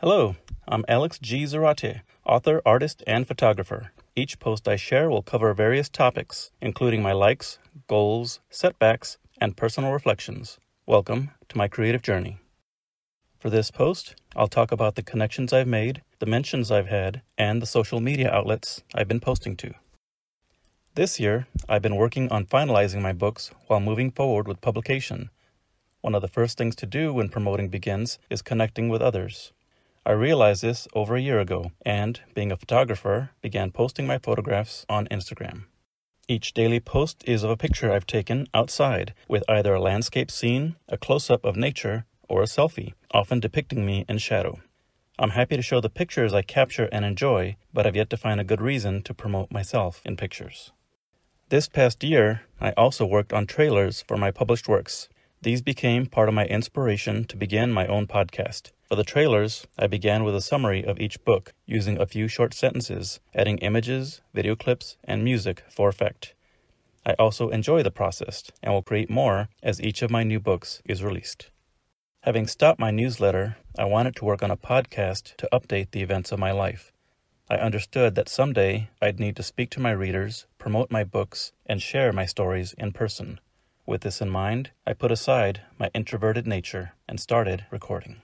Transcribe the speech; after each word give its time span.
Hello, 0.00 0.36
I'm 0.68 0.84
Alex 0.86 1.18
G. 1.18 1.44
Zarate, 1.44 2.02
author, 2.26 2.60
artist, 2.66 3.02
and 3.06 3.26
photographer. 3.26 3.90
Each 4.14 4.38
post 4.38 4.68
I 4.68 4.76
share 4.76 5.08
will 5.08 5.22
cover 5.22 5.54
various 5.54 5.88
topics, 5.88 6.50
including 6.60 7.02
my 7.02 7.12
likes, 7.12 7.58
goals, 7.88 8.40
setbacks, 8.50 9.16
and 9.40 9.56
personal 9.56 9.92
reflections. 9.92 10.58
Welcome 10.86 11.30
to 11.48 11.56
my 11.56 11.68
creative 11.68 12.02
journey. 12.02 12.36
For 13.38 13.48
this 13.48 13.70
post, 13.70 14.14
I'll 14.36 14.46
talk 14.46 14.72
about 14.72 14.94
the 14.94 15.02
connections 15.02 15.52
I've 15.54 15.66
made, 15.66 16.02
the 16.18 16.26
mentions 16.26 16.70
I've 16.70 16.88
had, 16.88 17.22
and 17.38 17.62
the 17.62 17.66
social 17.66 18.00
media 18.00 18.30
outlets 18.30 18.82
I've 18.94 19.08
been 19.08 19.20
posting 19.20 19.56
to. 19.56 19.74
This 20.96 21.18
year, 21.18 21.48
I've 21.68 21.82
been 21.82 21.96
working 21.96 22.30
on 22.30 22.46
finalizing 22.46 23.02
my 23.02 23.12
books 23.12 23.50
while 23.66 23.80
moving 23.80 24.12
forward 24.12 24.46
with 24.46 24.60
publication. 24.60 25.30
One 26.02 26.14
of 26.14 26.22
the 26.22 26.28
first 26.28 26.56
things 26.56 26.76
to 26.76 26.86
do 26.86 27.12
when 27.12 27.30
promoting 27.30 27.68
begins 27.68 28.20
is 28.30 28.42
connecting 28.42 28.88
with 28.88 29.02
others. 29.02 29.52
I 30.06 30.12
realized 30.12 30.62
this 30.62 30.86
over 30.94 31.16
a 31.16 31.20
year 31.20 31.40
ago 31.40 31.72
and, 31.84 32.20
being 32.32 32.52
a 32.52 32.56
photographer, 32.56 33.30
began 33.42 33.72
posting 33.72 34.06
my 34.06 34.18
photographs 34.18 34.86
on 34.88 35.08
Instagram. 35.08 35.64
Each 36.28 36.54
daily 36.54 36.78
post 36.78 37.24
is 37.26 37.42
of 37.42 37.50
a 37.50 37.56
picture 37.56 37.90
I've 37.90 38.06
taken 38.06 38.46
outside 38.54 39.14
with 39.26 39.42
either 39.48 39.74
a 39.74 39.80
landscape 39.80 40.30
scene, 40.30 40.76
a 40.88 40.96
close 40.96 41.28
up 41.28 41.44
of 41.44 41.56
nature, 41.56 42.04
or 42.28 42.40
a 42.40 42.46
selfie, 42.46 42.94
often 43.10 43.40
depicting 43.40 43.84
me 43.84 44.04
in 44.08 44.18
shadow. 44.18 44.60
I'm 45.18 45.30
happy 45.30 45.56
to 45.56 45.62
show 45.62 45.80
the 45.80 45.90
pictures 45.90 46.32
I 46.32 46.42
capture 46.42 46.88
and 46.92 47.04
enjoy, 47.04 47.56
but 47.72 47.84
I've 47.84 47.96
yet 47.96 48.10
to 48.10 48.16
find 48.16 48.40
a 48.40 48.44
good 48.44 48.60
reason 48.60 49.02
to 49.02 49.12
promote 49.12 49.50
myself 49.50 50.00
in 50.04 50.16
pictures. 50.16 50.70
This 51.50 51.68
past 51.68 52.02
year, 52.02 52.40
I 52.58 52.70
also 52.70 53.04
worked 53.04 53.34
on 53.34 53.46
trailers 53.46 54.02
for 54.08 54.16
my 54.16 54.30
published 54.30 54.66
works. 54.66 55.10
These 55.42 55.60
became 55.60 56.06
part 56.06 56.30
of 56.30 56.34
my 56.34 56.46
inspiration 56.46 57.26
to 57.26 57.36
begin 57.36 57.70
my 57.70 57.86
own 57.86 58.06
podcast. 58.06 58.72
For 58.88 58.96
the 58.96 59.04
trailers, 59.04 59.66
I 59.78 59.86
began 59.86 60.24
with 60.24 60.34
a 60.34 60.40
summary 60.40 60.82
of 60.82 60.98
each 60.98 61.22
book, 61.22 61.52
using 61.66 62.00
a 62.00 62.06
few 62.06 62.28
short 62.28 62.54
sentences, 62.54 63.20
adding 63.34 63.58
images, 63.58 64.22
video 64.32 64.56
clips, 64.56 64.96
and 65.04 65.22
music 65.22 65.62
for 65.68 65.90
effect. 65.90 66.32
I 67.04 67.12
also 67.18 67.50
enjoy 67.50 67.82
the 67.82 67.90
process 67.90 68.44
and 68.62 68.72
will 68.72 68.82
create 68.82 69.10
more 69.10 69.50
as 69.62 69.82
each 69.82 70.00
of 70.00 70.10
my 70.10 70.22
new 70.22 70.40
books 70.40 70.80
is 70.86 71.04
released. 71.04 71.50
Having 72.22 72.46
stopped 72.46 72.80
my 72.80 72.90
newsletter, 72.90 73.58
I 73.78 73.84
wanted 73.84 74.16
to 74.16 74.24
work 74.24 74.42
on 74.42 74.50
a 74.50 74.56
podcast 74.56 75.36
to 75.36 75.48
update 75.52 75.90
the 75.90 76.00
events 76.00 76.32
of 76.32 76.38
my 76.38 76.52
life. 76.52 76.90
I 77.50 77.56
understood 77.56 78.14
that 78.14 78.30
someday 78.30 78.88
I'd 79.02 79.20
need 79.20 79.36
to 79.36 79.42
speak 79.42 79.68
to 79.72 79.80
my 79.80 79.90
readers, 79.90 80.46
promote 80.64 80.90
my 80.90 81.04
books, 81.04 81.52
and 81.66 81.82
share 81.82 82.10
my 82.10 82.24
stories 82.24 82.72
in 82.78 82.90
person. 82.90 83.38
With 83.84 84.00
this 84.00 84.22
in 84.22 84.30
mind, 84.30 84.70
I 84.86 84.94
put 84.94 85.12
aside 85.12 85.60
my 85.78 85.90
introverted 85.92 86.46
nature 86.46 86.94
and 87.06 87.20
started 87.20 87.66
recording. 87.70 88.22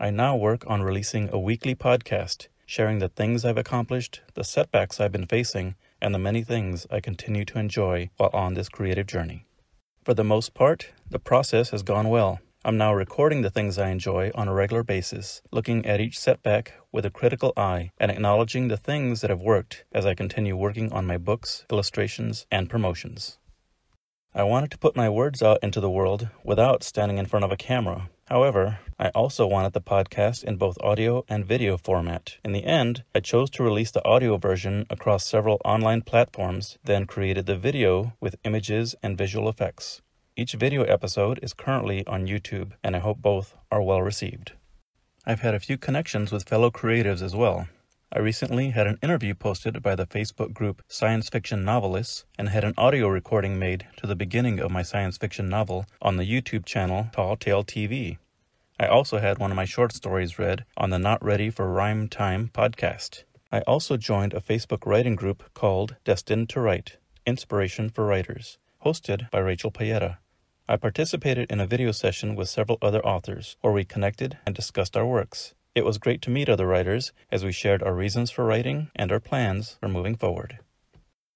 I 0.00 0.08
now 0.08 0.34
work 0.34 0.64
on 0.66 0.80
releasing 0.80 1.28
a 1.28 1.38
weekly 1.38 1.74
podcast, 1.74 2.48
sharing 2.64 3.00
the 3.00 3.10
things 3.10 3.44
I've 3.44 3.58
accomplished, 3.58 4.22
the 4.32 4.44
setbacks 4.44 4.98
I've 4.98 5.12
been 5.12 5.26
facing, 5.26 5.74
and 6.00 6.14
the 6.14 6.18
many 6.18 6.42
things 6.42 6.86
I 6.90 7.00
continue 7.00 7.44
to 7.44 7.58
enjoy 7.58 8.08
while 8.16 8.30
on 8.32 8.54
this 8.54 8.70
creative 8.70 9.06
journey. 9.06 9.44
For 10.04 10.14
the 10.14 10.24
most 10.24 10.54
part, 10.54 10.90
the 11.10 11.18
process 11.18 11.68
has 11.68 11.82
gone 11.82 12.08
well. 12.08 12.40
I'm 12.66 12.78
now 12.78 12.94
recording 12.94 13.42
the 13.42 13.50
things 13.50 13.76
I 13.76 13.90
enjoy 13.90 14.30
on 14.34 14.48
a 14.48 14.54
regular 14.54 14.82
basis, 14.82 15.42
looking 15.52 15.84
at 15.84 16.00
each 16.00 16.18
setback 16.18 16.72
with 16.90 17.04
a 17.04 17.10
critical 17.10 17.52
eye 17.58 17.90
and 18.00 18.10
acknowledging 18.10 18.68
the 18.68 18.78
things 18.78 19.20
that 19.20 19.28
have 19.28 19.42
worked 19.42 19.84
as 19.92 20.06
I 20.06 20.14
continue 20.14 20.56
working 20.56 20.90
on 20.90 21.04
my 21.04 21.18
books, 21.18 21.66
illustrations, 21.70 22.46
and 22.50 22.70
promotions. 22.70 23.36
I 24.34 24.44
wanted 24.44 24.70
to 24.70 24.78
put 24.78 24.96
my 24.96 25.10
words 25.10 25.42
out 25.42 25.58
into 25.62 25.78
the 25.78 25.90
world 25.90 26.30
without 26.42 26.82
standing 26.82 27.18
in 27.18 27.26
front 27.26 27.44
of 27.44 27.52
a 27.52 27.58
camera. 27.58 28.08
However, 28.28 28.78
I 28.98 29.10
also 29.10 29.46
wanted 29.46 29.74
the 29.74 29.82
podcast 29.82 30.42
in 30.42 30.56
both 30.56 30.80
audio 30.80 31.26
and 31.28 31.44
video 31.44 31.76
format. 31.76 32.38
In 32.42 32.52
the 32.52 32.64
end, 32.64 33.04
I 33.14 33.20
chose 33.20 33.50
to 33.50 33.62
release 33.62 33.90
the 33.90 34.04
audio 34.06 34.38
version 34.38 34.86
across 34.88 35.26
several 35.26 35.60
online 35.66 36.00
platforms, 36.00 36.78
then 36.82 37.04
created 37.04 37.44
the 37.44 37.58
video 37.58 38.14
with 38.22 38.36
images 38.42 38.94
and 39.02 39.18
visual 39.18 39.50
effects. 39.50 40.00
Each 40.36 40.54
video 40.54 40.82
episode 40.82 41.38
is 41.44 41.54
currently 41.54 42.04
on 42.08 42.26
YouTube, 42.26 42.72
and 42.82 42.96
I 42.96 42.98
hope 42.98 43.22
both 43.22 43.54
are 43.70 43.80
well 43.80 44.02
received. 44.02 44.54
I've 45.24 45.42
had 45.42 45.54
a 45.54 45.60
few 45.60 45.78
connections 45.78 46.32
with 46.32 46.48
fellow 46.48 46.72
creatives 46.72 47.22
as 47.22 47.36
well. 47.36 47.68
I 48.12 48.18
recently 48.18 48.70
had 48.70 48.88
an 48.88 48.98
interview 49.00 49.34
posted 49.34 49.80
by 49.80 49.94
the 49.94 50.08
Facebook 50.08 50.52
group 50.52 50.82
Science 50.88 51.28
Fiction 51.28 51.64
Novelists 51.64 52.24
and 52.36 52.48
had 52.48 52.64
an 52.64 52.74
audio 52.76 53.06
recording 53.06 53.60
made 53.60 53.86
to 53.98 54.08
the 54.08 54.16
beginning 54.16 54.58
of 54.58 54.72
my 54.72 54.82
science 54.82 55.16
fiction 55.16 55.48
novel 55.48 55.86
on 56.02 56.16
the 56.16 56.28
YouTube 56.28 56.64
channel 56.64 57.10
Tall 57.12 57.36
Tale 57.36 57.62
TV. 57.62 58.18
I 58.80 58.88
also 58.88 59.18
had 59.18 59.38
one 59.38 59.52
of 59.52 59.56
my 59.56 59.64
short 59.64 59.92
stories 59.92 60.36
read 60.36 60.64
on 60.76 60.90
the 60.90 60.98
Not 60.98 61.24
Ready 61.24 61.48
for 61.48 61.72
Rhyme 61.72 62.08
Time 62.08 62.50
podcast. 62.52 63.22
I 63.52 63.60
also 63.60 63.96
joined 63.96 64.34
a 64.34 64.40
Facebook 64.40 64.84
writing 64.84 65.14
group 65.14 65.54
called 65.54 65.94
Destined 66.02 66.48
to 66.48 66.60
Write 66.60 66.96
Inspiration 67.24 67.88
for 67.88 68.04
Writers, 68.04 68.58
hosted 68.84 69.30
by 69.30 69.38
Rachel 69.38 69.70
Payetta. 69.70 70.16
I 70.66 70.76
participated 70.76 71.52
in 71.52 71.60
a 71.60 71.66
video 71.66 71.92
session 71.92 72.34
with 72.34 72.48
several 72.48 72.78
other 72.80 73.04
authors 73.04 73.58
where 73.60 73.74
we 73.74 73.84
connected 73.84 74.38
and 74.46 74.54
discussed 74.54 74.96
our 74.96 75.04
works. 75.04 75.52
It 75.74 75.84
was 75.84 75.98
great 75.98 76.22
to 76.22 76.30
meet 76.30 76.48
other 76.48 76.66
writers 76.66 77.12
as 77.30 77.44
we 77.44 77.52
shared 77.52 77.82
our 77.82 77.92
reasons 77.92 78.30
for 78.30 78.46
writing 78.46 78.88
and 78.96 79.12
our 79.12 79.20
plans 79.20 79.76
for 79.78 79.88
moving 79.88 80.16
forward. 80.16 80.60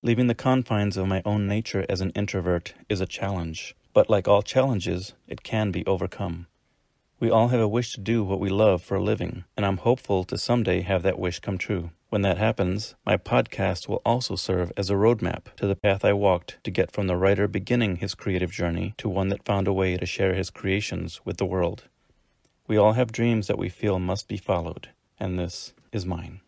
Leaving 0.00 0.28
the 0.28 0.34
confines 0.36 0.96
of 0.96 1.08
my 1.08 1.22
own 1.24 1.48
nature 1.48 1.84
as 1.88 2.00
an 2.00 2.10
introvert 2.10 2.74
is 2.88 3.00
a 3.00 3.06
challenge, 3.06 3.74
but 3.92 4.08
like 4.08 4.28
all 4.28 4.42
challenges, 4.42 5.14
it 5.26 5.42
can 5.42 5.72
be 5.72 5.84
overcome. 5.86 6.46
We 7.18 7.28
all 7.28 7.48
have 7.48 7.60
a 7.60 7.66
wish 7.66 7.94
to 7.94 8.00
do 8.00 8.22
what 8.22 8.38
we 8.38 8.48
love 8.48 8.80
for 8.80 8.94
a 8.94 9.02
living, 9.02 9.42
and 9.56 9.66
I'm 9.66 9.78
hopeful 9.78 10.22
to 10.22 10.38
someday 10.38 10.82
have 10.82 11.02
that 11.02 11.18
wish 11.18 11.40
come 11.40 11.58
true. 11.58 11.90
When 12.08 12.22
that 12.22 12.38
happens, 12.38 12.94
my 13.04 13.16
podcast 13.16 13.88
will 13.88 14.00
also 14.06 14.36
serve 14.36 14.70
as 14.76 14.90
a 14.90 14.94
roadmap 14.94 15.54
to 15.56 15.66
the 15.66 15.74
path 15.74 16.04
I 16.04 16.12
walked 16.12 16.62
to 16.62 16.70
get 16.70 16.92
from 16.92 17.08
the 17.08 17.16
writer 17.16 17.48
beginning 17.48 17.96
his 17.96 18.14
creative 18.14 18.52
journey 18.52 18.94
to 18.98 19.08
one 19.08 19.28
that 19.30 19.44
found 19.44 19.66
a 19.66 19.72
way 19.72 19.96
to 19.96 20.06
share 20.06 20.32
his 20.32 20.50
creations 20.50 21.20
with 21.24 21.38
the 21.38 21.44
world. 21.44 21.84
We 22.68 22.76
all 22.76 22.92
have 22.92 23.10
dreams 23.10 23.48
that 23.48 23.58
we 23.58 23.68
feel 23.68 23.98
must 23.98 24.28
be 24.28 24.36
followed, 24.36 24.90
and 25.18 25.36
this 25.36 25.74
is 25.92 26.06
mine. 26.06 26.42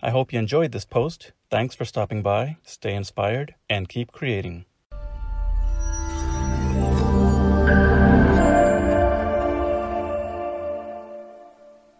I 0.00 0.10
hope 0.10 0.32
you 0.32 0.38
enjoyed 0.38 0.72
this 0.72 0.86
post. 0.86 1.32
Thanks 1.50 1.74
for 1.74 1.84
stopping 1.84 2.22
by, 2.22 2.56
stay 2.64 2.94
inspired, 2.94 3.54
and 3.68 3.90
keep 3.90 4.10
creating. 4.10 4.64